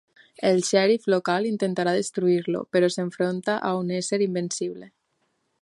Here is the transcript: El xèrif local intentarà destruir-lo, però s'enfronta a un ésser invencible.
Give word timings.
El 0.47 0.61
xèrif 0.69 1.05
local 1.13 1.49
intentarà 1.49 1.93
destruir-lo, 1.99 2.63
però 2.77 2.91
s'enfronta 2.97 3.61
a 3.71 3.73
un 3.85 3.97
ésser 4.03 4.25
invencible. 4.31 4.93